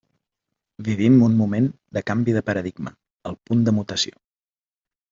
Vivim 0.87 1.17
un 1.27 1.35
moment 1.43 1.69
de 1.99 2.05
canvi 2.09 2.37
de 2.39 2.45
paradigma, 2.49 2.97
el 3.33 3.41
punt 3.51 3.65
de 3.69 3.79
mutació. 3.83 4.21